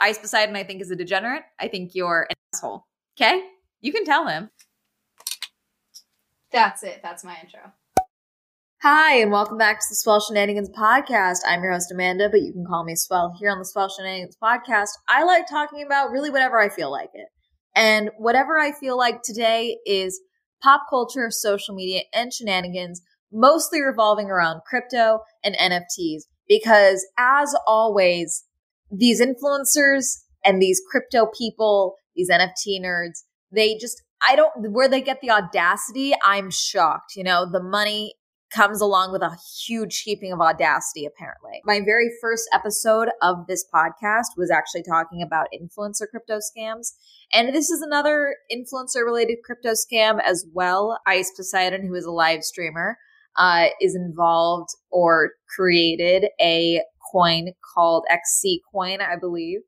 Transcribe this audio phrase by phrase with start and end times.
[0.00, 1.44] Ice Poseidon, I think, is a degenerate.
[1.58, 2.86] I think you're an asshole.
[3.18, 3.42] Okay?
[3.80, 4.50] You can tell him.
[6.52, 7.00] That's it.
[7.02, 7.72] That's my intro.
[8.82, 11.38] Hi, and welcome back to the Swell Shenanigans podcast.
[11.46, 14.36] I'm your host, Amanda, but you can call me Swell here on the Swell Shenanigans
[14.40, 14.90] podcast.
[15.08, 17.28] I like talking about really whatever I feel like it.
[17.74, 20.20] And whatever I feel like today is
[20.62, 23.00] pop culture, social media, and shenanigans,
[23.32, 26.24] mostly revolving around crypto and NFTs.
[26.46, 28.44] Because as always,
[28.90, 35.00] these influencers and these crypto people, these NFT nerds, they just, I don't, where they
[35.00, 37.12] get the audacity, I'm shocked.
[37.16, 38.14] You know, the money
[38.54, 39.36] comes along with a
[39.66, 41.60] huge heaping of audacity, apparently.
[41.64, 46.92] My very first episode of this podcast was actually talking about influencer crypto scams.
[47.32, 51.00] And this is another influencer related crypto scam as well.
[51.06, 52.98] Ice Poseidon, who is a live streamer,
[53.36, 56.82] uh, is involved or created a
[57.16, 59.60] coin called XC coin, I believe.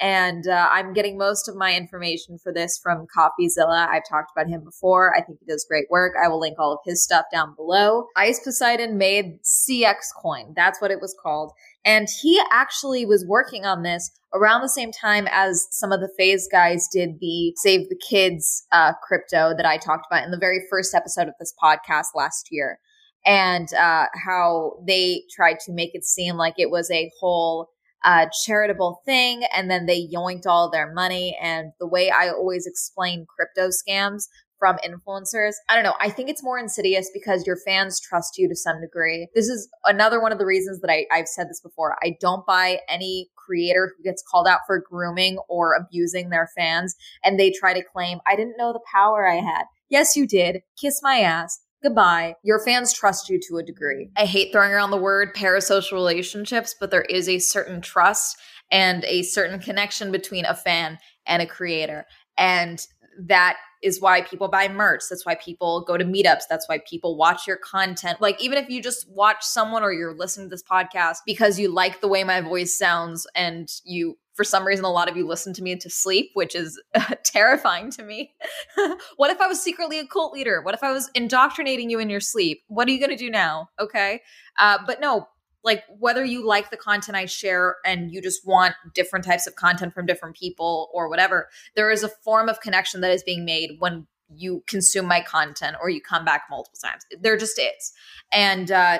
[0.00, 3.86] And uh, I'm getting most of my information for this from CoffeeZilla.
[3.88, 5.14] I've talked about him before.
[5.16, 6.14] I think he does great work.
[6.20, 8.08] I will link all of his stuff down below.
[8.16, 10.54] Ice Poseidon made CX Coin.
[10.56, 11.52] That's what it was called.
[11.84, 16.10] And he actually was working on this around the same time as some of the
[16.18, 20.38] FaZe guys did the Save the Kids uh, crypto that I talked about in the
[20.38, 22.80] very first episode of this podcast last year.
[23.24, 27.70] And uh, how they tried to make it seem like it was a whole
[28.04, 31.36] uh, charitable thing and then they yoinked all their money.
[31.40, 34.28] And the way I always explain crypto scams
[34.58, 35.94] from influencers, I don't know.
[36.00, 39.28] I think it's more insidious because your fans trust you to some degree.
[39.34, 41.96] This is another one of the reasons that I, I've said this before.
[42.02, 46.94] I don't buy any creator who gets called out for grooming or abusing their fans
[47.24, 49.64] and they try to claim, I didn't know the power I had.
[49.88, 50.62] Yes, you did.
[50.80, 52.34] Kiss my ass goodbye.
[52.42, 54.10] Your fans trust you to a degree.
[54.16, 58.38] I hate throwing around the word parasocial relationships, but there is a certain trust
[58.70, 62.06] and a certain connection between a fan and a creator.
[62.38, 62.84] And
[63.18, 65.02] that is why people buy merch.
[65.10, 66.42] That's why people go to meetups.
[66.48, 68.20] That's why people watch your content.
[68.20, 71.68] Like, even if you just watch someone or you're listening to this podcast because you
[71.68, 75.26] like the way my voice sounds and you for some reason, a lot of you
[75.26, 76.80] listen to me to sleep, which is
[77.22, 78.32] terrifying to me.
[79.16, 80.62] what if I was secretly a cult leader?
[80.62, 82.62] What if I was indoctrinating you in your sleep?
[82.68, 83.68] What are you going to do now?
[83.78, 84.22] Okay.
[84.58, 85.28] Uh, but no,
[85.64, 89.54] like whether you like the content I share and you just want different types of
[89.54, 93.44] content from different people or whatever, there is a form of connection that is being
[93.44, 97.04] made when you consume my content or you come back multiple times.
[97.20, 97.92] There just is.
[98.32, 98.98] And, uh,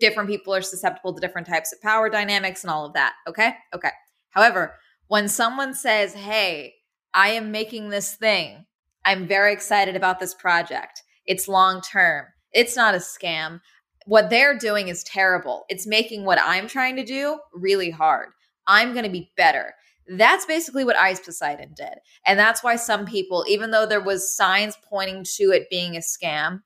[0.00, 3.12] different people are susceptible to different types of power dynamics and all of that.
[3.28, 3.54] Okay.
[3.74, 3.90] Okay.
[4.30, 4.74] However,
[5.06, 6.74] when someone says, Hey,
[7.14, 8.64] I am making this thing,
[9.04, 13.60] I'm very excited about this project, it's long term, it's not a scam.
[14.06, 15.64] What they're doing is terrible.
[15.68, 18.28] It's making what I'm trying to do really hard.
[18.66, 19.74] I'm going to be better.
[20.08, 21.98] That's basically what Ice Poseidon did.
[22.26, 26.00] And that's why some people, even though there was signs pointing to it being a
[26.00, 26.62] scam,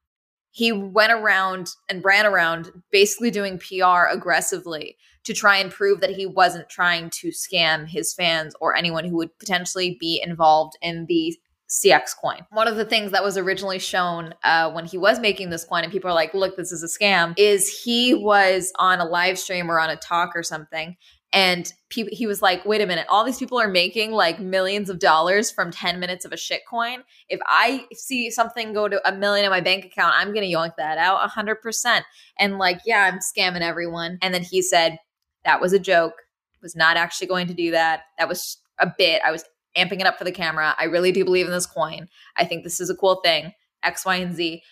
[0.51, 6.15] he went around and ran around basically doing PR aggressively to try and prove that
[6.15, 11.07] he wasn't trying to scam his fans or anyone who would potentially be involved in
[11.07, 11.37] the
[11.75, 12.47] CX coin.
[12.51, 15.83] One of the things that was originally shown uh, when he was making this coin,
[15.83, 19.39] and people are like, look, this is a scam, is he was on a live
[19.39, 20.97] stream or on a talk or something,
[21.35, 24.89] and pe- he was like, wait a minute, all these people are making like millions
[24.89, 27.03] of dollars from 10 minutes of a shit coin.
[27.29, 30.57] If I see something go to a million in my bank account, I'm going to
[30.57, 32.03] yoink that out 100%.
[32.39, 34.19] And like, yeah, I'm scamming everyone.
[34.23, 34.99] And then he said,
[35.45, 36.15] that was a joke.
[36.63, 38.03] Was not actually going to do that.
[38.17, 39.21] That was a bit.
[39.27, 39.45] I was
[39.77, 40.75] amping it up for the camera.
[40.79, 42.09] I really do believe in this coin.
[42.37, 43.53] I think this is a cool thing.
[43.83, 44.63] X, Y, and Z.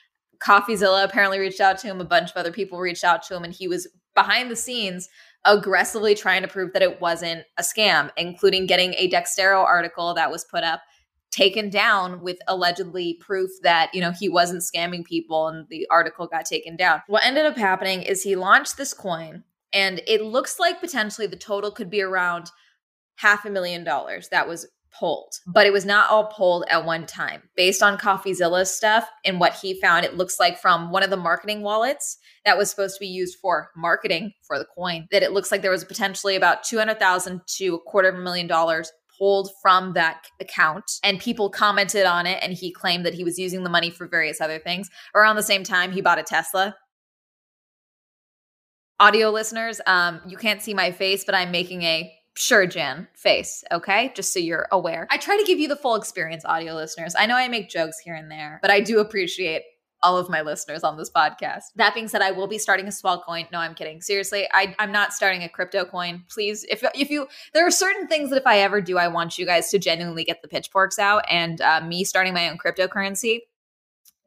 [0.42, 2.00] CoffeeZilla apparently reached out to him.
[2.00, 5.08] A bunch of other people reached out to him, and he was behind the scenes
[5.44, 10.30] aggressively trying to prove that it wasn't a scam, including getting a Dexerto article that
[10.30, 10.82] was put up
[11.32, 16.26] taken down with allegedly proof that you know he wasn't scamming people and the article
[16.26, 19.42] got taken down what ended up happening is he launched this coin
[19.72, 22.50] and it looks like potentially the total could be around
[23.16, 24.68] half a million dollars that was
[24.98, 27.42] pulled, but it was not all pulled at one time.
[27.56, 31.16] Based on CoffeeZilla's stuff and what he found, it looks like from one of the
[31.16, 35.32] marketing wallets that was supposed to be used for marketing for the coin, that it
[35.32, 39.50] looks like there was potentially about 200,000 to a quarter of a million dollars pulled
[39.60, 40.84] from that account.
[41.04, 44.06] And people commented on it and he claimed that he was using the money for
[44.06, 44.90] various other things.
[45.14, 46.76] Around the same time he bought a tesla.
[49.00, 53.62] Audio listeners um, you can't see my face but i'm making a sure jan face
[53.70, 57.14] okay just so you're aware i try to give you the full experience audio listeners
[57.18, 59.62] i know i make jokes here and there but i do appreciate
[60.02, 61.64] all of my listeners on this podcast.
[61.76, 63.46] That being said, I will be starting a Swell coin.
[63.52, 64.00] No, I'm kidding.
[64.00, 66.24] Seriously, I, I'm not starting a crypto coin.
[66.28, 69.38] Please, if if you there are certain things that if I ever do, I want
[69.38, 71.24] you guys to genuinely get the pitchforks out.
[71.30, 73.40] And uh, me starting my own cryptocurrency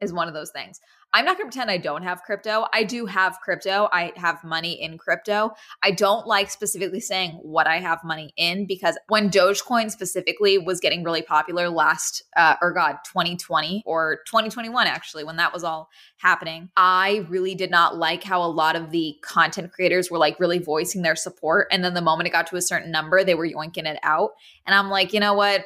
[0.00, 0.80] is one of those things.
[1.12, 2.66] I'm not going to pretend I don't have crypto.
[2.72, 3.88] I do have crypto.
[3.92, 5.52] I have money in crypto.
[5.82, 10.78] I don't like specifically saying what I have money in because when Dogecoin specifically was
[10.78, 15.88] getting really popular last, uh, or God, 2020 or 2021, actually, when that was all
[16.18, 20.38] happening, I really did not like how a lot of the content creators were like
[20.38, 21.68] really voicing their support.
[21.70, 24.32] And then the moment it got to a certain number, they were yoinking it out.
[24.66, 25.64] And I'm like, you know what?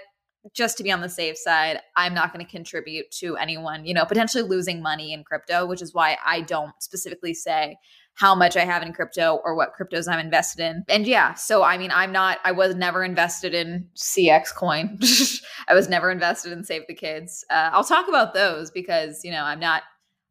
[0.55, 3.95] Just to be on the safe side, I'm not going to contribute to anyone, you
[3.95, 7.77] know, potentially losing money in crypto, which is why I don't specifically say
[8.15, 10.85] how much I have in crypto or what cryptos I'm invested in.
[10.89, 14.99] And yeah, so I mean, I'm not, I was never invested in CX coin.
[15.69, 17.45] I was never invested in Save the Kids.
[17.51, 19.83] Uh, I'll talk about those because, you know, I'm not,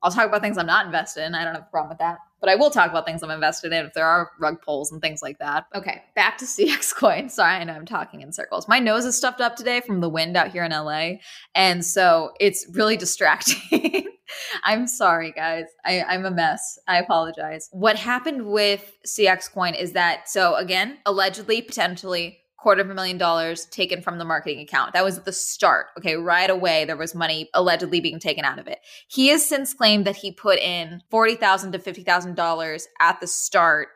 [0.02, 1.36] I'll talk about things I'm not invested in.
[1.36, 3.74] I don't have a problem with that but I will talk about things I'm invested
[3.74, 5.66] in if there are rug pulls and things like that.
[5.76, 7.30] Okay, back to CX coin.
[7.30, 8.68] Sorry, I know I'm talking in circles.
[8.68, 11.14] My nose is stuffed up today from the wind out here in LA.
[11.56, 14.06] And so it's really distracting.
[14.64, 15.66] I'm sorry, guys.
[15.84, 16.78] I, I'm a mess.
[16.88, 17.68] I apologize.
[17.72, 23.18] What happened with CX coin is that, so again, allegedly, potentially, quarter of a million
[23.18, 24.94] dollars taken from the marketing account.
[24.94, 25.88] That was the start.
[25.98, 28.80] Okay, right away there was money allegedly being taken out of it.
[29.08, 33.20] He has since claimed that he put in forty thousand to fifty thousand dollars at
[33.20, 33.90] the start,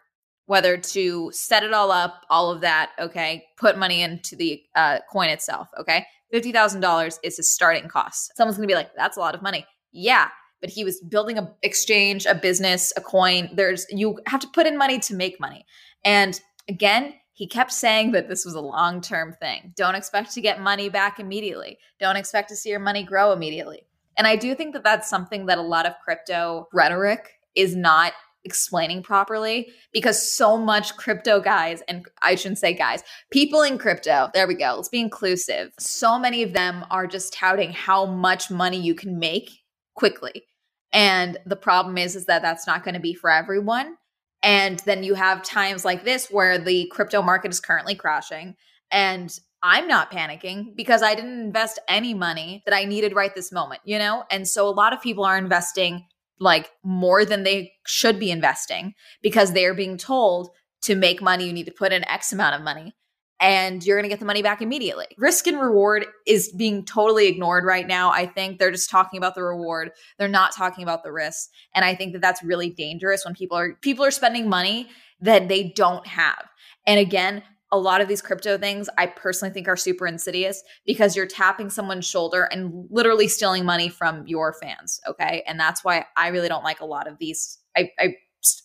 [0.45, 2.91] whether to set it all up, all of that.
[2.99, 5.69] Okay, put money into the uh, coin itself.
[5.79, 8.31] Okay, fifty thousand dollars is his starting cost.
[8.35, 10.29] Someone's gonna be like, "That's a lot of money." Yeah,
[10.61, 13.49] but he was building a exchange, a business, a coin.
[13.53, 15.65] There's you have to put in money to make money,
[16.05, 16.39] and
[16.69, 19.73] again he kept saying that this was a long term thing.
[19.75, 21.77] Don't expect to get money back immediately.
[21.99, 23.87] Don't expect to see your money grow immediately.
[24.17, 28.13] And I do think that that's something that a lot of crypto rhetoric is not
[28.45, 34.29] explaining properly because so much crypto guys, and I shouldn't say guys, people in crypto,
[34.33, 35.71] there we go, let's be inclusive.
[35.79, 39.49] So many of them are just touting how much money you can make
[39.95, 40.43] quickly.
[40.91, 43.95] And the problem is, is that that's not going to be for everyone.
[44.43, 48.55] And then you have times like this where the crypto market is currently crashing
[48.91, 53.51] and I'm not panicking because I didn't invest any money that I needed right this
[53.51, 54.25] moment, you know?
[54.29, 56.05] And so a lot of people are investing
[56.37, 60.49] like more than they should be investing because they are being told
[60.81, 62.93] to make money, you need to put in X amount of money
[63.39, 65.07] and you're going to get the money back immediately.
[65.17, 68.11] Risk and reward is being totally ignored right now.
[68.11, 69.91] I think they're just talking about the reward.
[70.17, 71.49] They're not talking about the risk.
[71.75, 74.89] And I think that that's really dangerous when people are people are spending money
[75.21, 76.45] that they don't have.
[76.85, 81.15] And again, a lot of these crypto things I personally think are super insidious because
[81.15, 85.43] you're tapping someone's shoulder and literally stealing money from your fans, okay?
[85.47, 88.15] And that's why I really don't like a lot of these I, I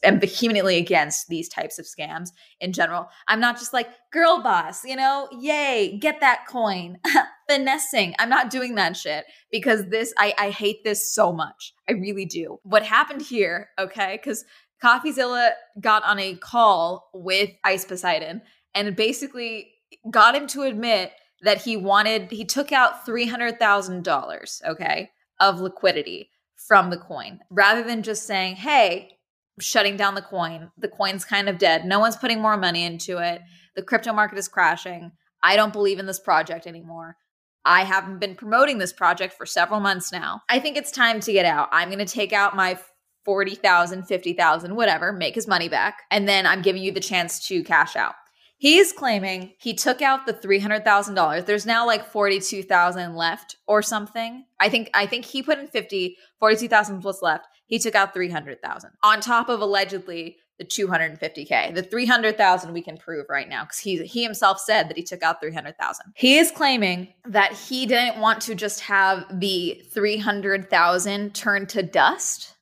[0.05, 2.31] am vehemently against these types of scams
[2.61, 3.09] in general.
[3.29, 6.99] I'm not just like, girl boss, you know, yay, get that coin,
[7.49, 8.15] finessing.
[8.19, 11.75] I'm not doing that shit because this, I, I hate this so much.
[11.89, 12.59] I really do.
[12.63, 14.45] What happened here, okay, because
[14.83, 15.51] CoffeeZilla
[15.81, 18.43] got on a call with Ice Poseidon
[18.75, 19.73] and basically
[20.11, 25.11] got him to admit that he wanted, he took out $300,000, okay,
[25.41, 26.31] of liquidity
[26.67, 29.18] from the coin rather than just saying, hey,
[29.61, 30.71] shutting down the coin.
[30.79, 31.85] The coin's kind of dead.
[31.85, 33.43] No one's putting more money into it.
[33.77, 35.13] The crypto market is crashing.
[35.43, 37.17] I don't believe in this project anymore.
[37.65, 40.43] I haven't been promoting this project for several months now.
[40.49, 41.69] I think it's time to get out.
[41.71, 42.79] I'm going to take out my
[43.25, 47.63] 40,000, 50,000, whatever, make his money back, and then I'm giving you the chance to
[47.63, 48.15] cash out.
[48.59, 51.47] He is claiming he took out the $300,000.
[51.47, 54.45] There's now like 42,000 left or something.
[54.59, 57.47] I think I think he put in 50, 42,000 was left.
[57.67, 61.73] He took out 300,000 on top of allegedly the 250k.
[61.73, 65.23] The 300,000 we can prove right now cuz he he himself said that he took
[65.23, 66.15] out 300,000.
[66.17, 72.57] He is claiming that he didn't want to just have the 300,000 turn to dust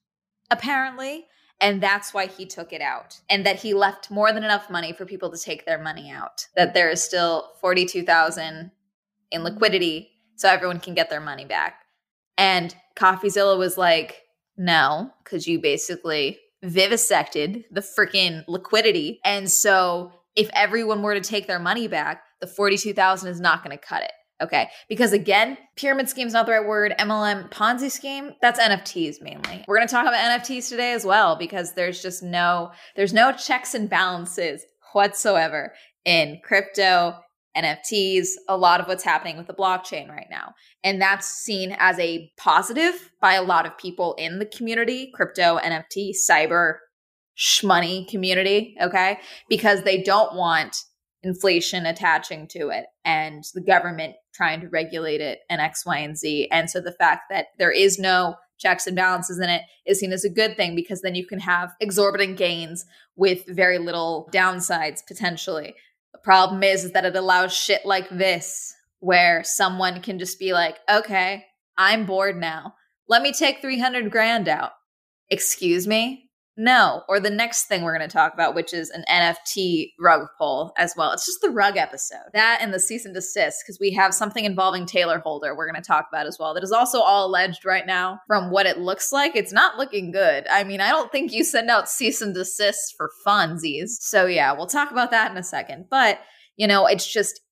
[0.51, 1.27] apparently
[1.61, 4.93] and that's why he took it out and that he left more than enough money
[4.93, 8.71] for people to take their money out that there is still 42,000
[9.31, 11.85] in liquidity so everyone can get their money back.
[12.37, 14.23] And coffeezilla was like
[14.57, 19.21] no because you basically vivisected the freaking liquidity.
[19.25, 23.77] And so if everyone were to take their money back the 42,000 is not going
[23.77, 24.69] to cut it Okay.
[24.89, 26.95] Because again, pyramid scheme is not the right word.
[26.99, 29.65] MLM Ponzi scheme, that's NFTs mainly.
[29.67, 33.33] We're going to talk about NFTs today as well because there's just no there's no
[33.33, 35.73] checks and balances whatsoever
[36.05, 37.15] in crypto
[37.57, 40.55] NFTs, a lot of what's happening with the blockchain right now.
[40.85, 45.59] And that's seen as a positive by a lot of people in the community, crypto,
[45.59, 46.77] NFT, cyber,
[47.39, 49.19] shmoney community, okay?
[49.49, 50.77] Because they don't want
[51.27, 56.17] inflation attaching to it and the government trying to regulate it and X, Y, and
[56.17, 56.49] Z.
[56.51, 60.13] And so the fact that there is no checks and balances in it is seen
[60.13, 65.05] as a good thing because then you can have exorbitant gains with very little downsides
[65.07, 65.75] potentially.
[66.13, 70.53] The problem is, is that it allows shit like this where someone can just be
[70.53, 71.45] like, okay,
[71.77, 72.75] I'm bored now.
[73.09, 74.73] Let me take 300 grand out.
[75.29, 76.26] Excuse me?
[76.59, 80.27] No, or the next thing we're going to talk about, which is an NFT rug
[80.39, 81.13] pull as well.
[81.13, 82.31] It's just the rug episode.
[82.33, 85.83] That and the cease and desist, because we have something involving Tayler Holder we're going
[85.83, 86.55] to talk about as well.
[86.55, 89.37] That is also all alleged right now from what it looks like.
[89.37, 90.47] It's not looking good.
[90.51, 93.89] I mean, I don't think you send out cease and desist for funsies.
[94.01, 95.89] So, yeah, we'll talk about that in a second.
[95.91, 96.21] But,
[96.57, 97.43] you know, it's just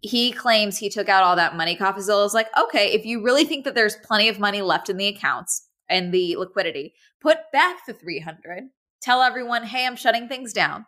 [0.00, 1.76] he claims he took out all that money.
[1.76, 4.98] CoffeeZilla is like, okay, if you really think that there's plenty of money left in
[4.98, 6.94] the accounts, and the liquidity.
[7.20, 8.70] Put back the 300.
[9.02, 10.86] Tell everyone, "Hey, I'm shutting things down."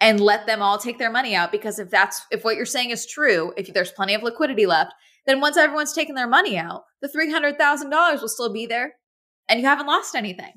[0.00, 2.90] And let them all take their money out because if that's if what you're saying
[2.90, 4.94] is true, if there's plenty of liquidity left,
[5.26, 8.94] then once everyone's taken their money out, the $300,000 will still be there
[9.48, 10.54] and you haven't lost anything.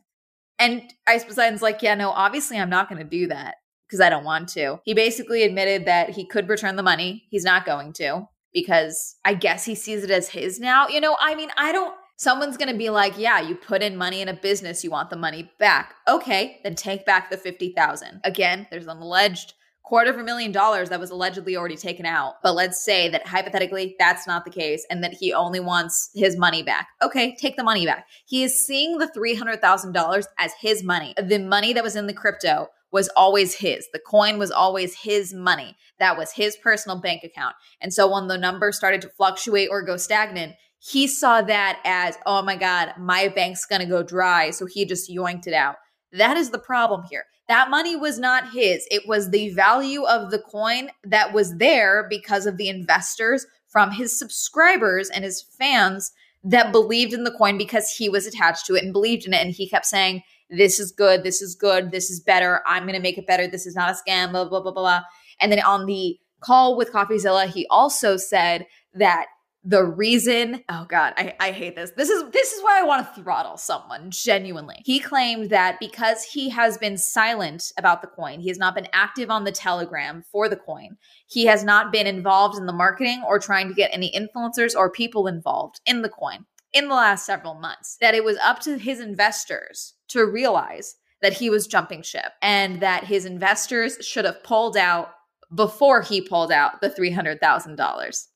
[0.60, 3.56] And Ice Poseidon's like, yeah, no, obviously I'm not going to do that
[3.88, 4.80] because I don't want to.
[4.86, 7.26] He basically admitted that he could return the money.
[7.30, 10.88] He's not going to because I guess he sees it as his now.
[10.88, 13.98] You know, I mean, I don't Someone's going to be like, "Yeah, you put in
[13.98, 18.22] money in a business, you want the money back." Okay, then take back the 50,000.
[18.24, 19.54] Again, there's an alleged
[19.84, 22.36] quarter of a million dollars that was allegedly already taken out.
[22.42, 26.38] But let's say that hypothetically that's not the case and that he only wants his
[26.38, 26.88] money back.
[27.02, 28.08] Okay, take the money back.
[28.26, 31.14] He is seeing the $300,000 as his money.
[31.22, 33.88] The money that was in the crypto was always his.
[33.92, 35.76] The coin was always his money.
[36.00, 37.56] That was his personal bank account.
[37.82, 40.54] And so when the number started to fluctuate or go stagnant,
[40.86, 44.50] he saw that as, oh my God, my bank's going to go dry.
[44.50, 45.76] So he just yoinked it out.
[46.12, 47.24] That is the problem here.
[47.48, 48.86] That money was not his.
[48.92, 53.92] It was the value of the coin that was there because of the investors from
[53.92, 56.12] his subscribers and his fans
[56.44, 59.42] that believed in the coin because he was attached to it and believed in it.
[59.42, 61.24] And he kept saying, This is good.
[61.24, 61.92] This is good.
[61.92, 62.62] This is better.
[62.68, 63.48] I'm going to make it better.
[63.48, 65.02] This is not a scam, blah, blah, blah, blah.
[65.40, 69.28] And then on the call with CoffeeZilla, he also said that
[69.66, 71.92] the reason oh god I, I hate this.
[71.96, 74.82] This is this is why i want to throttle someone genuinely.
[74.84, 78.88] He claimed that because he has been silent about the coin he has not been
[78.94, 83.24] active on the telegram for the coin he has not been involved in the marketing
[83.28, 87.26] or trying to get any influencers or people involved in the coin in the last
[87.26, 92.02] several months that it was up to his investors to realize that he was jumping
[92.02, 95.12] ship and that his investors should have pulled out
[95.56, 98.28] before he pulled out the $300,000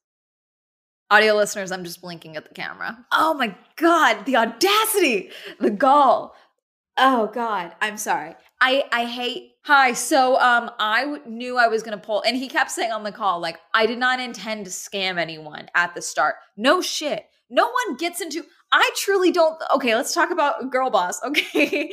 [1.09, 3.05] Audio listeners, I'm just blinking at the camera.
[3.13, 6.35] Oh my God, the audacity, the gall.
[6.97, 8.35] Oh God, I'm sorry.
[8.59, 9.51] I I hate.
[9.63, 9.93] Hi.
[9.93, 13.13] So um, I w- knew I was gonna pull, and he kept saying on the
[13.13, 16.35] call like, I did not intend to scam anyone at the start.
[16.57, 17.25] No shit.
[17.49, 18.43] No one gets into.
[18.71, 19.61] I truly don't.
[19.75, 21.21] Okay, let's talk about girl boss.
[21.27, 21.91] Okay,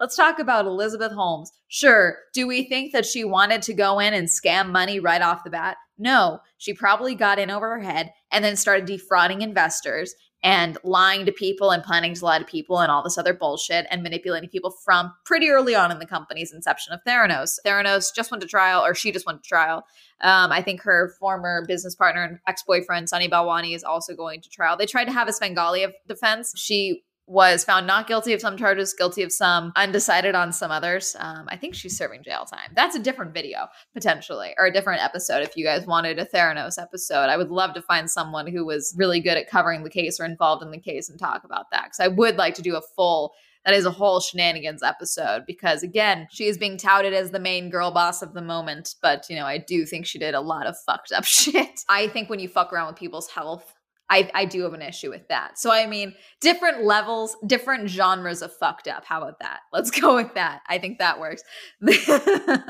[0.00, 1.52] let's talk about Elizabeth Holmes.
[1.68, 2.16] Sure.
[2.34, 5.50] Do we think that she wanted to go in and scam money right off the
[5.50, 5.76] bat?
[5.98, 11.26] No, she probably got in over her head and then started defrauding investors and lying
[11.26, 14.48] to people and planning to lie to people and all this other bullshit and manipulating
[14.48, 17.58] people from pretty early on in the company's inception of Theranos.
[17.66, 19.84] Theranos just went to trial, or she just went to trial.
[20.20, 24.40] Um, I think her former business partner and ex boyfriend, Sunny Balwani, is also going
[24.42, 24.76] to trial.
[24.76, 26.52] They tried to have a Svengali defense.
[26.56, 31.16] She was found not guilty of some charges, guilty of some, undecided on some others.
[31.18, 32.70] Um, I think she's serving jail time.
[32.74, 36.80] That's a different video, potentially, or a different episode if you guys wanted a Theranos
[36.80, 37.28] episode.
[37.28, 40.24] I would love to find someone who was really good at covering the case or
[40.24, 41.84] involved in the case and talk about that.
[41.84, 45.82] Because I would like to do a full that is a whole shenanigans episode because
[45.82, 49.34] again she is being touted as the main girl boss of the moment but you
[49.34, 52.38] know i do think she did a lot of fucked up shit i think when
[52.38, 53.74] you fuck around with people's health
[54.08, 55.58] I, I do have an issue with that.
[55.58, 59.04] So, I mean, different levels, different genres of fucked up.
[59.04, 59.60] How about that?
[59.72, 60.60] Let's go with that.
[60.68, 61.42] I think that works.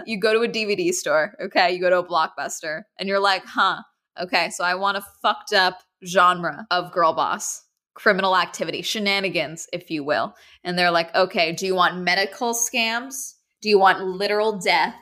[0.06, 1.72] you go to a DVD store, okay?
[1.72, 3.82] You go to a blockbuster, and you're like, huh,
[4.20, 7.62] okay, so I want a fucked up genre of girl boss,
[7.94, 10.34] criminal activity, shenanigans, if you will.
[10.64, 13.34] And they're like, okay, do you want medical scams?
[13.62, 14.94] Do you want literal death?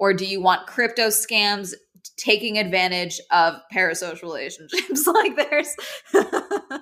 [0.00, 1.74] Or do you want crypto scams
[2.16, 5.06] taking advantage of parasocial relationships.
[5.14, 5.74] like there's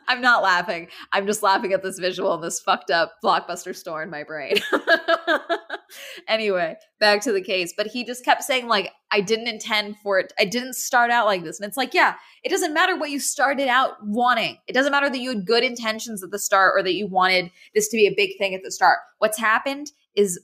[0.08, 0.88] I'm not laughing.
[1.12, 4.56] I'm just laughing at this visual and this fucked up blockbuster store in my brain.
[6.28, 7.72] anyway, back to the case.
[7.76, 10.32] But he just kept saying, like, I didn't intend for it.
[10.38, 11.60] I didn't start out like this.
[11.60, 14.58] And it's like, yeah, it doesn't matter what you started out wanting.
[14.66, 17.50] It doesn't matter that you had good intentions at the start or that you wanted
[17.74, 18.98] this to be a big thing at the start.
[19.18, 20.40] What's happened is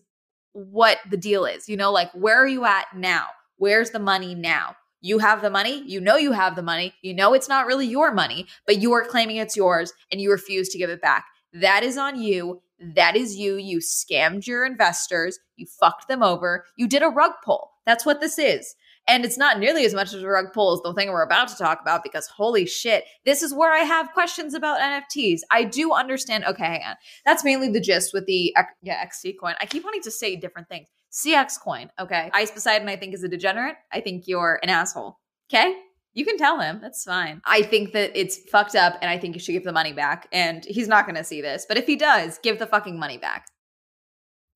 [0.53, 1.69] what the deal is.
[1.69, 3.27] You know, like, where are you at now?
[3.63, 4.75] Where's the money now?
[5.03, 5.85] You have the money.
[5.87, 6.95] You know you have the money.
[7.01, 10.33] You know it's not really your money, but you are claiming it's yours and you
[10.33, 11.27] refuse to give it back.
[11.53, 12.61] That is on you.
[12.81, 13.55] That is you.
[13.55, 15.39] You scammed your investors.
[15.55, 16.65] You fucked them over.
[16.75, 17.71] You did a rug pull.
[17.87, 18.75] That's what this is.
[19.07, 21.47] And it's not nearly as much as a rug pull as the thing we're about
[21.47, 25.43] to talk about because holy shit, this is where I have questions about NFTs.
[25.53, 26.47] I do understand.
[26.47, 26.97] Okay, hang on.
[27.25, 28.53] That's mainly the gist with the
[28.83, 29.55] yeah, XC coin.
[29.61, 30.89] I keep wanting to say different things.
[31.13, 31.91] CX coin.
[32.01, 32.31] Okay.
[32.33, 33.77] Ice Poseidon, I think, is a degenerate.
[33.93, 35.19] I think you're an asshole.
[35.53, 35.77] Okay.
[36.15, 36.79] You can tell him.
[36.81, 37.41] That's fine.
[37.45, 40.29] I think that it's fucked up and I think you should give the money back.
[40.33, 41.67] And he's not going to see this.
[41.69, 43.47] But if he does, give the fucking money back.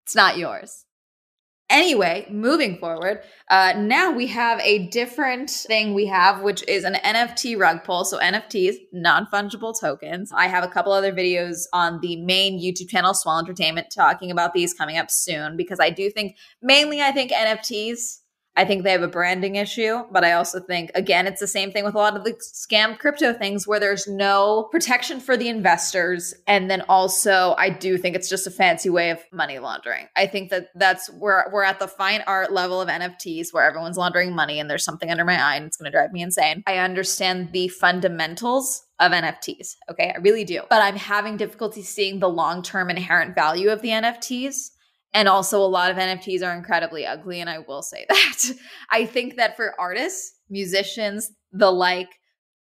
[0.04, 0.85] It's not yours.
[1.68, 6.94] Anyway, moving forward, uh, now we have a different thing we have, which is an
[6.94, 8.04] NFT rug pull.
[8.04, 10.30] So NFTs, non-fungible tokens.
[10.32, 14.54] I have a couple other videos on the main YouTube channel, Swell Entertainment, talking about
[14.54, 18.20] these coming up soon because I do think mainly I think NFTs
[18.56, 21.72] I think they have a branding issue, but I also think, again, it's the same
[21.72, 25.48] thing with a lot of the scam crypto things where there's no protection for the
[25.48, 26.34] investors.
[26.46, 30.08] And then also, I do think it's just a fancy way of money laundering.
[30.16, 33.98] I think that that's where we're at the fine art level of NFTs where everyone's
[33.98, 36.62] laundering money and there's something under my eye and it's going to drive me insane.
[36.66, 39.76] I understand the fundamentals of NFTs.
[39.90, 40.62] Okay, I really do.
[40.70, 44.70] But I'm having difficulty seeing the long term inherent value of the NFTs
[45.14, 47.40] and also, a lot of NFTs are incredibly ugly.
[47.40, 48.42] And I will say that.
[48.90, 52.10] I think that for artists, musicians, the like,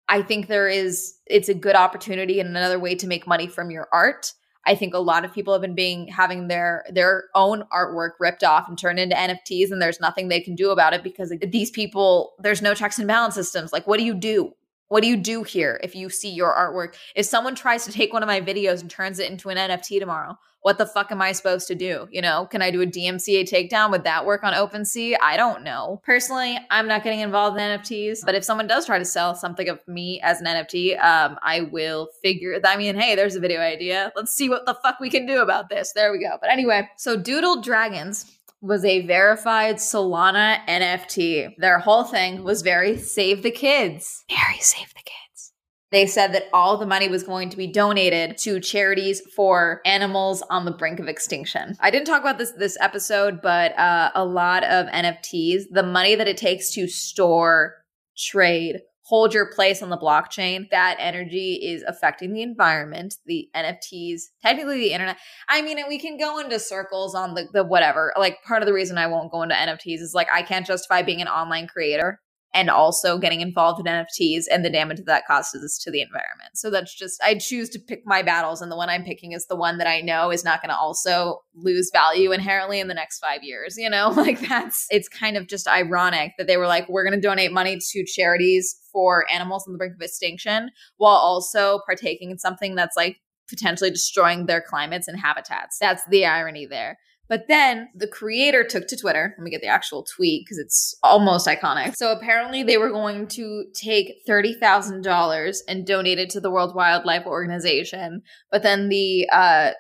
[0.10, 3.71] I think there is, it's a good opportunity and another way to make money from
[3.71, 4.33] your art.
[4.65, 8.43] I think a lot of people have been being having their their own artwork ripped
[8.43, 11.71] off and turned into NFTs and there's nothing they can do about it because these
[11.71, 13.74] people there's no checks and balance systems.
[13.74, 14.53] Like what do you do?
[14.91, 16.95] What do you do here if you see your artwork?
[17.15, 20.01] If someone tries to take one of my videos and turns it into an NFT
[20.01, 22.10] tomorrow, what the fuck am I supposed to do?
[22.12, 23.89] You know, can I do a DMCA takedown?
[23.91, 25.15] Would that work on OpenSea?
[25.21, 26.01] I don't know.
[26.03, 29.69] Personally, I'm not getting involved in NFTs, but if someone does try to sell something
[29.69, 32.60] of me as an NFT, um, I will figure.
[32.63, 34.12] I mean, hey, there's a video idea.
[34.13, 35.93] Let's see what the fuck we can do about this.
[35.93, 36.38] There we go.
[36.41, 38.25] But anyway, so Doodle Dragons
[38.62, 41.56] was a verified Solana NFT.
[41.58, 44.24] Their whole thing was very save the kids.
[44.30, 45.54] Very save the kids.
[45.91, 50.41] They said that all the money was going to be donated to charities for animals
[50.50, 51.76] on the brink of extinction.
[51.82, 56.15] I didn't talk about this this episode, but uh, a lot of NFTs, the money
[56.15, 57.84] that it takes to store,
[58.15, 64.21] trade, hold your place on the blockchain, that energy is affecting the environment, the NFTs,
[64.41, 65.17] technically the internet.
[65.50, 68.13] I mean, we can go into circles on the, the whatever.
[68.17, 71.02] Like, part of the reason I won't go into NFTs is like, I can't justify
[71.02, 72.21] being an online creator
[72.53, 76.51] and also getting involved in NFTs and the damage that that causes to the environment.
[76.55, 79.47] So that's just, I choose to pick my battles, and the one I'm picking is
[79.47, 82.93] the one that I know is not going to also lose value inherently in the
[82.93, 83.75] next five years.
[83.77, 87.19] You know, like that's, it's kind of just ironic that they were like, we're going
[87.19, 92.31] to donate money to charities for animals on the brink of extinction while also partaking
[92.31, 95.77] in something that's like potentially destroying their climates and habitats.
[95.79, 96.97] That's the irony there.
[97.32, 99.34] But then the creator took to Twitter.
[99.38, 101.96] Let me get the actual tweet because it's almost iconic.
[101.96, 107.26] So apparently they were going to take $30,000 and donate it to the World Wildlife
[107.26, 108.22] Organization.
[108.52, 109.72] But then the, uh,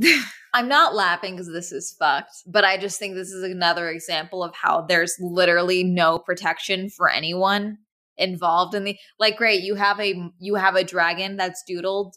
[0.54, 4.44] I'm not laughing because this is fucked, but I just think this is another example
[4.44, 7.78] of how there's literally no protection for anyone
[8.16, 12.12] involved in the like great you have a you have a dragon that's doodled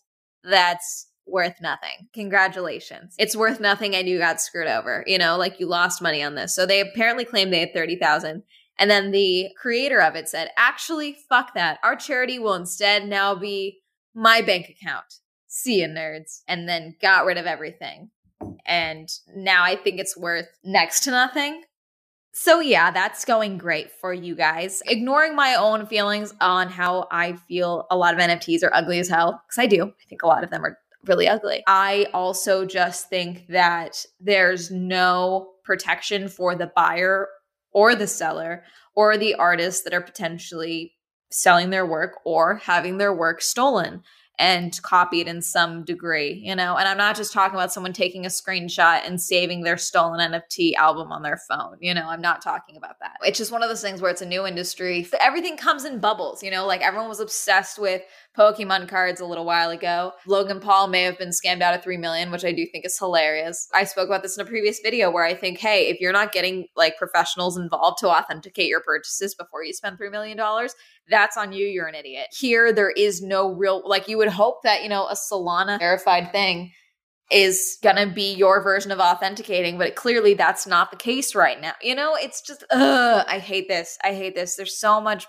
[0.45, 2.07] that's worth nothing.
[2.13, 3.15] Congratulations.
[3.17, 5.03] It's worth nothing and you got screwed over.
[5.07, 6.55] You know, like you lost money on this.
[6.55, 8.43] So they apparently claimed they had 30,000.
[8.77, 11.79] And then the creator of it said, actually, fuck that.
[11.83, 13.79] Our charity will instead now be
[14.15, 15.05] my bank account.
[15.47, 16.41] See you, nerds.
[16.47, 18.11] And then got rid of everything.
[18.65, 21.63] And now I think it's worth next to nothing.
[22.31, 24.81] So, yeah, that's going great for you guys.
[24.85, 29.09] Ignoring my own feelings on how I feel a lot of NFTs are ugly as
[29.09, 29.87] hell, because I do.
[29.87, 31.63] I think a lot of them are really ugly.
[31.67, 37.27] I also just think that there's no protection for the buyer
[37.71, 38.63] or the seller
[38.95, 40.93] or the artists that are potentially
[41.31, 44.03] selling their work or having their work stolen.
[44.39, 46.77] and copied in some degree, you know?
[46.77, 50.75] And I'm not just talking about someone taking a screenshot and saving their stolen NFT
[50.75, 52.07] album on their phone, you know?
[52.07, 53.17] I'm not talking about that.
[53.21, 55.05] It's just one of those things where it's a new industry.
[55.19, 56.65] Everything comes in bubbles, you know?
[56.65, 58.01] Like everyone was obsessed with
[58.39, 60.13] Pokemon cards a little while ago.
[60.25, 62.97] Logan Paul may have been scammed out of 3 million, which I do think is
[62.97, 63.67] hilarious.
[63.73, 66.31] I spoke about this in a previous video where I think, hey, if you're not
[66.31, 70.39] getting like professionals involved to authenticate your purchases before you spend $3 million,
[71.09, 71.65] that's on you.
[71.65, 72.27] You're an idiot.
[72.31, 76.31] Here, there is no real, like, you would hope that, you know, a Solana verified
[76.31, 76.71] thing
[77.31, 81.73] is gonna be your version of authenticating, but clearly that's not the case right now.
[81.81, 83.97] You know, it's just, ugh, I hate this.
[84.03, 84.55] I hate this.
[84.55, 85.27] There's so much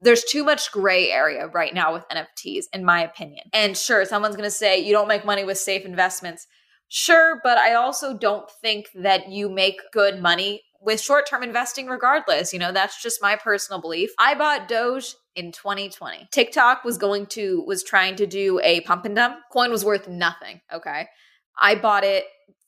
[0.00, 3.44] there's too much gray area right now with NFTs, in my opinion.
[3.52, 6.46] And sure, someone's going to say you don't make money with safe investments.
[6.88, 11.86] Sure, but I also don't think that you make good money with short term investing
[11.86, 12.52] regardless.
[12.52, 14.10] You know, that's just my personal belief.
[14.18, 16.28] I bought Doge in 2020.
[16.32, 19.36] TikTok was going to, was trying to do a pump and dump.
[19.52, 20.60] Coin was worth nothing.
[20.72, 21.06] Okay.
[21.60, 22.24] I bought it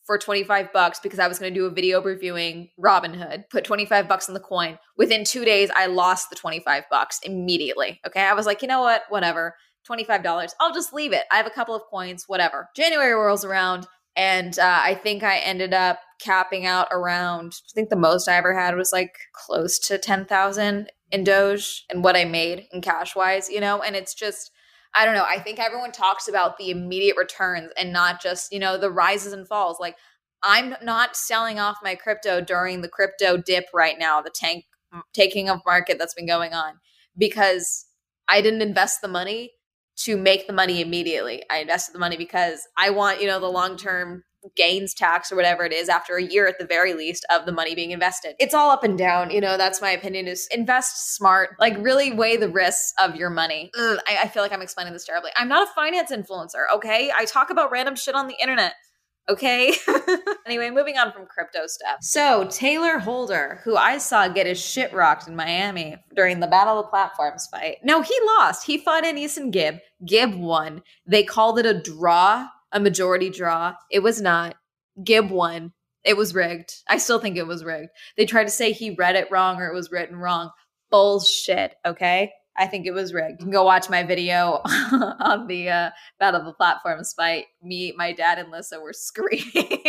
[0.08, 4.08] for 25 bucks because I was going to do a video reviewing Robinhood, put 25
[4.08, 4.78] bucks in the coin.
[4.96, 8.00] Within two days, I lost the 25 bucks immediately.
[8.06, 8.22] Okay.
[8.22, 9.02] I was like, you know what?
[9.10, 9.54] Whatever.
[9.86, 10.52] $25.
[10.60, 11.24] I'll just leave it.
[11.30, 12.70] I have a couple of coins, whatever.
[12.74, 17.90] January rolls around, and uh, I think I ended up capping out around, I think
[17.90, 22.24] the most I ever had was like close to 10,000 in Doge and what I
[22.24, 23.82] made in cash wise, you know?
[23.82, 24.50] And it's just,
[24.98, 25.26] I don't know.
[25.26, 29.32] I think everyone talks about the immediate returns and not just, you know, the rises
[29.32, 29.78] and falls.
[29.78, 29.94] Like,
[30.42, 34.64] I'm not selling off my crypto during the crypto dip right now, the tank
[35.14, 36.74] taking of market that's been going on,
[37.16, 37.86] because
[38.26, 39.52] I didn't invest the money
[39.98, 41.44] to make the money immediately.
[41.48, 44.24] I invested the money because I want, you know, the long term
[44.56, 47.52] gains tax or whatever it is after a year at the very least of the
[47.52, 48.34] money being invested.
[48.38, 49.30] It's all up and down.
[49.30, 53.30] You know, that's my opinion is invest smart, like really weigh the risks of your
[53.30, 53.70] money.
[53.78, 55.30] Ugh, I, I feel like I'm explaining this terribly.
[55.36, 57.10] I'm not a finance influencer, okay?
[57.16, 58.74] I talk about random shit on the internet.
[59.28, 59.74] Okay.
[60.46, 61.98] anyway, moving on from crypto stuff.
[62.00, 66.80] So, Tayler Holder, who I saw get his shit rocked in Miami during the Battle
[66.80, 67.76] of Platforms fight.
[67.84, 68.64] No, he lost.
[68.64, 69.80] He fought Anis Gibb.
[70.06, 70.82] Gib won.
[71.06, 73.74] They called it a draw a majority draw.
[73.90, 74.56] It was not.
[75.02, 75.72] Gib won.
[76.04, 76.72] It was rigged.
[76.88, 77.90] I still think it was rigged.
[78.16, 80.50] They tried to say he read it wrong or it was written wrong.
[80.90, 82.32] Bullshit, okay?
[82.58, 83.40] I think it was rigged.
[83.40, 84.60] You can go watch my video
[85.20, 87.46] on the uh, Battle of the Platforms fight.
[87.62, 89.82] Me, my dad, and Lissa were screaming.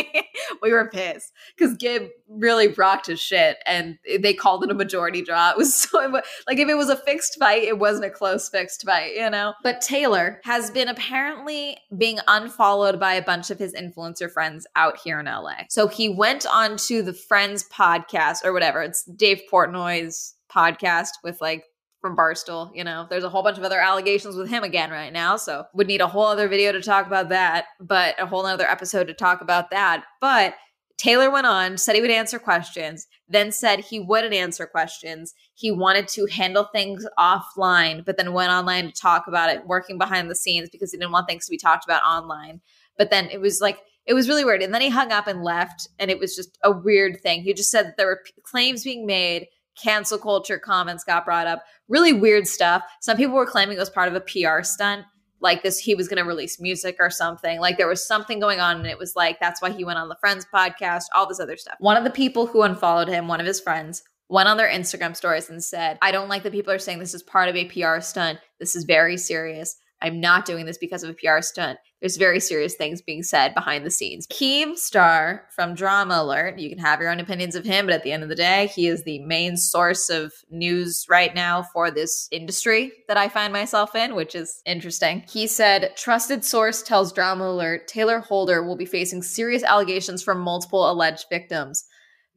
[0.62, 5.22] we were pissed because Gib really rocked his shit, and they called it a majority
[5.22, 5.52] draw.
[5.52, 8.86] It was so like if it was a fixed fight, it wasn't a close fixed
[8.86, 9.54] fight, you know.
[9.64, 14.98] But Tayler has been apparently being unfollowed by a bunch of his influencer friends out
[15.04, 15.64] here in LA.
[15.70, 18.82] So he went on to the Friends podcast or whatever.
[18.82, 21.64] It's Dave Portnoy's podcast with like
[22.02, 22.72] from Barstool.
[22.74, 25.36] You know, there's a whole bunch of other allegations with him again right now.
[25.38, 28.70] So would need a whole other video to talk about that, but a whole other
[28.70, 30.06] episode to talk about that.
[30.22, 30.56] But
[31.00, 35.34] Tayler went on, said he would answer questions, then said he wouldn't answer questions.
[35.54, 39.98] He wanted to handle things offline, but then went online to talk about it, working
[39.98, 42.60] behind the scenes because he didn't want things to be talked about online.
[42.98, 44.62] But then it was like, it was really weird.
[44.62, 47.44] And then he hung up and left, and it was just a weird thing.
[47.44, 49.48] He just said that there were p- claims being made
[49.82, 51.64] cancel culture comments got brought up.
[51.88, 52.84] Really weird stuff.
[53.02, 55.06] Some people were claiming it was part of a PR stunt.
[55.42, 57.60] Like this, he was going to release music or something.
[57.60, 60.10] Like there was something going on, and it was like that's why he went on
[60.10, 61.76] the Friends podcast, all this other stuff.
[61.80, 65.16] One of the people who unfollowed him, one of his friends, went on their Instagram
[65.16, 67.66] stories and said, I don't like that people are saying this is part of a
[67.66, 68.40] PR stunt.
[68.60, 69.78] This is very serious.
[70.02, 71.80] I'm not doing this because of a PR stunt.
[72.00, 74.26] There's very serious things being said behind the scenes.
[74.28, 78.14] Keemstar from Drama Alert, you can have your own opinions of him, but at the
[78.14, 82.30] end of the day, he is the main source of news right now for this
[82.32, 85.26] industry that I find myself in, which is interesting.
[85.30, 90.40] He said, Trusted source tells Drama Alert Tayler Holder will be facing serious allegations from
[90.40, 91.86] multiple alleged victims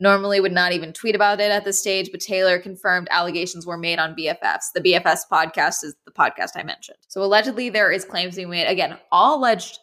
[0.03, 3.79] normally would not even tweet about it at this stage, but Tayler confirmed allegations were
[3.79, 4.73] made on BFFs.
[4.75, 6.99] The BFFs podcast is the podcast I mentioned.
[7.09, 8.67] So allegedly there is claims being made.
[8.67, 9.79] Again, all alleged.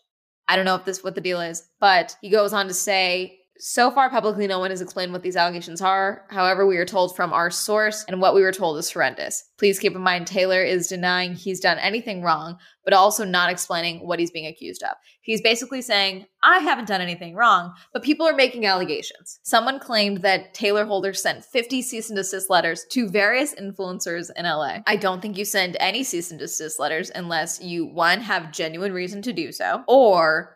[0.49, 3.38] I don't know if this what the deal is, but he goes on to say
[3.59, 6.25] so far, publicly, no one has explained what these allegations are.
[6.29, 9.43] However, we are told from our source, and what we were told is horrendous.
[9.57, 13.99] Please keep in mind, Tayler is denying he's done anything wrong, but also not explaining
[13.99, 14.95] what he's being accused of.
[15.21, 19.39] He's basically saying, I haven't done anything wrong, but people are making allegations.
[19.43, 24.45] Someone claimed that Tayler Holder sent 50 cease and desist letters to various influencers in
[24.45, 24.77] LA.
[24.87, 28.93] I don't think you send any cease and desist letters unless you, one, have genuine
[28.93, 30.55] reason to do so, or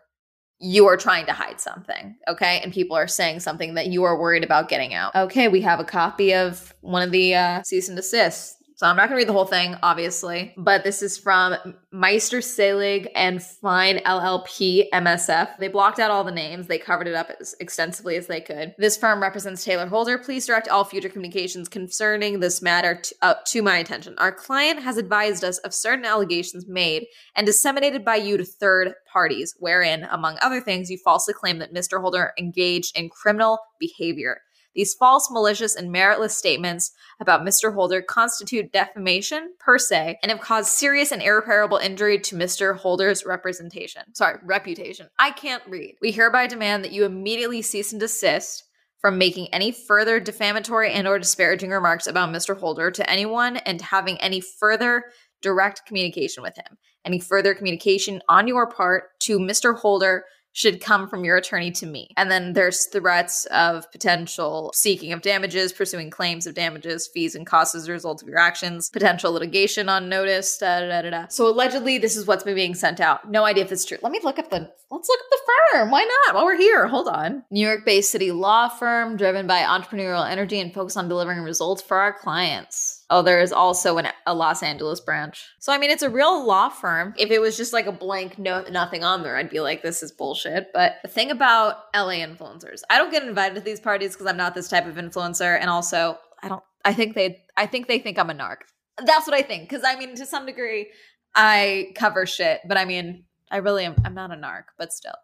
[0.64, 2.58] you are trying to hide something, okay?
[2.60, 5.14] And people are saying something that you are worried about getting out.
[5.14, 8.56] Okay, we have a copy of one of the uh, cease and desist.
[8.76, 11.54] So I'm not going to read the whole thing, obviously, but this is from
[11.92, 15.58] Meister Seelig and Fein LLP MSF.
[15.58, 16.66] They blocked out all the names.
[16.66, 18.74] They covered it up as extensively as they could.
[18.76, 20.18] This firm represents Tayler Holder.
[20.18, 24.16] Please direct all future communications concerning this matter to, uh, to my attention.
[24.18, 27.06] Our client has advised us of certain allegations made
[27.36, 31.72] and disseminated by you to third parties, wherein, among other things, you falsely claim that
[31.72, 32.00] Mr.
[32.00, 34.40] Holder engaged in criminal behavior.
[34.74, 37.72] These false, malicious, and meritless statements about Mr.
[37.74, 42.76] Holder constitute defamation per se and have caused serious and irreparable injury to Mr.
[42.76, 44.02] Holder's representation.
[44.14, 45.08] Sorry, reputation.
[45.18, 45.96] I can't read.
[46.00, 48.64] We hereby demand that you immediately cease and desist
[48.98, 52.58] from making any further defamatory and or disparaging remarks about Mr.
[52.58, 55.04] Holder to anyone and having any further
[55.42, 56.78] direct communication with him.
[57.04, 59.78] Any further communication on your part to Mr.
[59.78, 62.08] Holder should come from your attorney to me.
[62.16, 67.46] And then there's threats of potential seeking of damages, pursuing claims of damages, fees, and
[67.46, 70.56] costs as a result of your actions, potential litigation on notice.
[70.58, 71.26] Da, da, da, da.
[71.28, 73.28] So allegedly, this is what's been being sent out.
[73.28, 73.98] No idea if it's true.
[74.00, 75.38] Let me look up the let's look up the
[75.72, 75.90] firm.
[75.90, 76.36] Why not?
[76.36, 77.42] While we're here, hold on.
[77.50, 81.98] New York-based city law firm driven by entrepreneurial energy and focused on delivering results for
[81.98, 83.03] our clients.
[83.14, 85.46] Oh, there is also an, a Los Angeles branch.
[85.60, 87.14] So I mean, it's a real law firm.
[87.16, 90.02] If it was just like a blank no nothing on there, I'd be like, this
[90.02, 90.72] is bullshit.
[90.74, 94.36] But the thing about LA influencers, I don't get invited to these parties because I'm
[94.36, 96.64] not this type of influencer, and also I don't.
[96.84, 97.44] I think they.
[97.56, 98.62] I think they think I'm a narc.
[98.98, 99.68] That's what I think.
[99.68, 100.90] Because I mean, to some degree,
[101.36, 103.94] I cover shit, but I mean, I really am.
[104.04, 105.14] I'm not a narc, but still.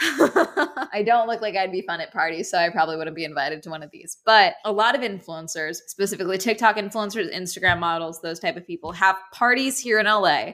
[0.00, 3.62] I don't look like I'd be fun at parties, so I probably wouldn't be invited
[3.62, 4.18] to one of these.
[4.24, 9.16] But a lot of influencers, specifically TikTok influencers, Instagram models, those type of people, have
[9.32, 10.52] parties here in LA,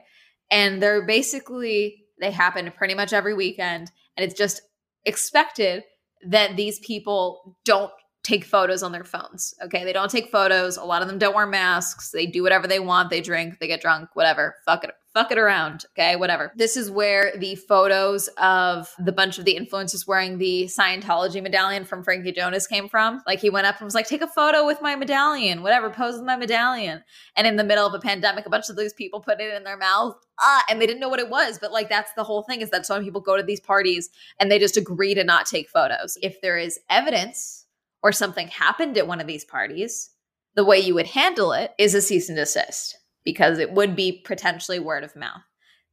[0.51, 4.63] and they're basically they happen pretty much every weekend, and it's just
[5.05, 5.83] expected
[6.25, 7.91] that these people don't
[8.23, 9.55] take photos on their phones.
[9.65, 9.85] Okay.
[9.85, 10.77] They don't take photos.
[10.77, 12.11] A lot of them don't wear masks.
[12.11, 13.11] They do whatever they want.
[13.11, 14.55] They drink, they get drunk, whatever.
[14.65, 15.85] Fuck it fuck it around.
[15.93, 16.53] Okay, whatever.
[16.57, 21.85] This is where the photos of the bunch of the influencers wearing the Scientology medallion
[21.85, 23.23] from Frankie Jonas came from.
[23.27, 26.15] Like he went up and was like, take a photo with my medallion, whatever, pose
[26.15, 27.03] with my medallion.
[27.37, 29.65] And in the middle of a pandemic, a bunch of those people put it in
[29.65, 30.17] their mouth.
[30.41, 31.59] Ah, and they didn't know what it was.
[31.59, 34.51] But like that's the whole thing is that some people go to these parties and
[34.51, 36.17] they just agree to not take photos.
[36.23, 37.67] If there is evidence
[38.03, 40.11] or something happened at one of these parties,
[40.55, 44.23] the way you would handle it is a cease and desist because it would be
[44.25, 45.43] potentially word of mouth.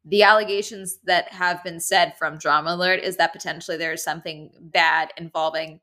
[0.05, 5.09] The allegations that have been said from Drama Alert is that potentially there's something bad
[5.17, 5.81] involving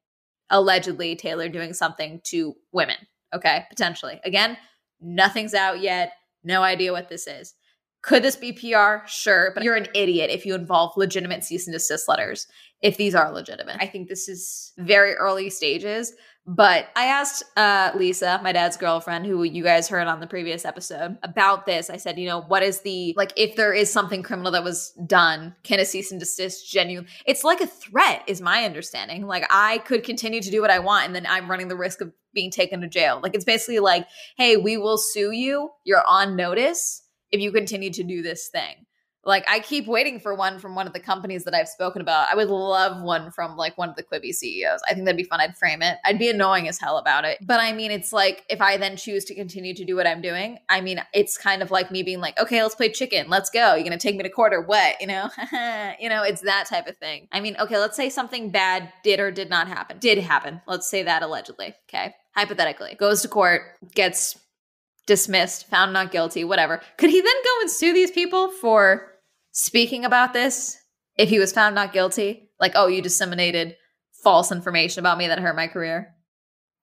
[0.51, 2.97] allegedly Tayler doing something to women.
[3.35, 4.21] Okay, potentially.
[4.25, 4.57] Again,
[5.01, 6.13] nothing's out yet.
[6.45, 7.55] No idea what this is.
[8.03, 9.07] Could this be PR?
[9.07, 12.47] Sure, but you're an idiot if you involve legitimate cease and desist letters,
[12.81, 13.79] if these are legitimate.
[13.81, 16.15] I think this is very early stages,
[16.47, 20.65] but I asked uh, Lisa, my dad's girlfriend, who you guys heard on the previous
[20.65, 21.91] episode, about this.
[21.91, 24.93] I said, you know, what is the, like, if there is something criminal that was
[25.07, 27.09] done, can a cease and desist genuine?
[27.27, 29.27] It's like a threat, is my understanding.
[29.27, 32.01] Like, I could continue to do what I want, and then I'm running the risk
[32.01, 33.21] of being taken to jail.
[33.21, 34.07] Like, it's basically like,
[34.37, 35.71] hey, we will sue you.
[35.85, 38.86] You're on notice if you continue to do this thing.
[39.27, 42.29] Like I keep waiting for one from one of the companies that I've spoken about.
[42.31, 44.81] I would love one from like one of the Quibi CEOs.
[44.89, 45.41] I think that'd be fun.
[45.41, 45.99] I'd frame it.
[46.05, 47.39] I'd be annoying as hell about it.
[47.43, 50.23] But I mean, it's like if I then choose to continue to do what I'm
[50.23, 53.29] doing, I mean, it's kind of like me being like, okay, let's play chicken.
[53.29, 53.75] Let's go.
[53.75, 55.01] You're gonna take me to court or what?
[55.01, 55.29] You know,
[56.01, 57.27] you know, it's that type of thing.
[57.33, 59.99] I mean, okay, let's say something bad did or did not happen.
[59.99, 60.63] Did happen.
[60.69, 61.75] Let's say that allegedly.
[61.89, 63.63] Okay, hypothetically, goes to court,
[63.93, 64.39] gets
[65.07, 66.81] dismissed, found not guilty, whatever.
[66.97, 69.16] Could he then go and sue these people for
[69.57, 70.77] speaking about this
[71.17, 72.51] if he was found not guilty?
[72.61, 73.75] Like, oh, you disseminated
[74.23, 76.13] false information about me that hurt my career.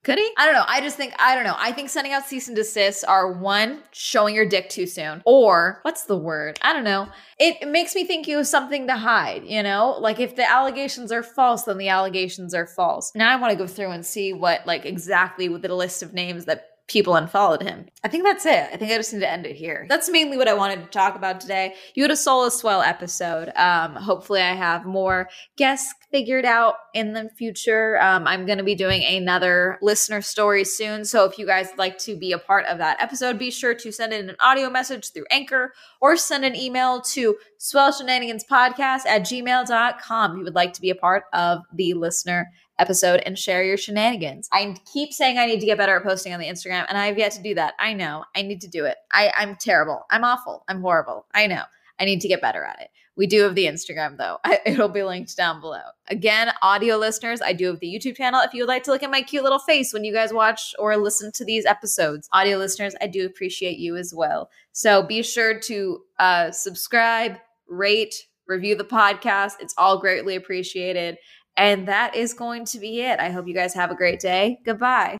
[0.03, 0.29] Could he?
[0.37, 0.65] I don't know.
[0.67, 1.55] I just think, I don't know.
[1.57, 5.79] I think sending out cease and desists are one, showing your dick too soon, or
[5.83, 6.59] what's the word?
[6.61, 7.07] I don't know.
[7.39, 9.95] It makes me think you have something to hide, you know?
[9.99, 13.13] Like if the allegations are false, then the allegations are false.
[13.15, 16.13] Now I want to go through and see what, like, exactly with the list of
[16.13, 17.85] names that people unfollowed him.
[18.03, 18.69] I think that's it.
[18.71, 19.85] I think I just need to end it here.
[19.87, 21.75] That's mainly what I wanted to talk about today.
[21.95, 23.51] You had a Soul Swell episode.
[23.55, 27.99] Um, hopefully, I have more guests figured out in the future.
[28.01, 31.05] Um, I'm going to be doing another listener story soon.
[31.05, 33.91] So if you guys like to be a part of that episode, be sure to
[33.91, 39.05] send in an audio message through Anchor or send an email to swell shenanigans podcast
[39.07, 43.37] at gmail.com if you would like to be a part of the listener episode and
[43.37, 44.49] share your shenanigans.
[44.51, 47.07] I keep saying I need to get better at posting on the Instagram, and I
[47.07, 47.73] have yet to do that.
[47.79, 48.25] I know.
[48.35, 48.97] I need to do it.
[49.11, 50.05] I, I'm terrible.
[50.09, 50.63] I'm awful.
[50.67, 51.25] I'm horrible.
[51.33, 51.63] I know.
[51.99, 52.89] I need to get better at it.
[53.15, 54.37] We do have the Instagram though.
[54.43, 55.81] I, it'll be linked down below.
[56.07, 58.41] Again, audio listeners, I do have the YouTube channel.
[58.41, 60.73] If you would like to look at my cute little face when you guys watch
[60.79, 64.49] or listen to these episodes, audio listeners, I do appreciate you as well.
[64.71, 69.53] So be sure to uh, subscribe, rate, review the podcast.
[69.59, 71.17] It's all greatly appreciated.
[71.57, 73.19] And that is going to be it.
[73.19, 74.59] I hope you guys have a great day.
[74.65, 75.17] Goodbye.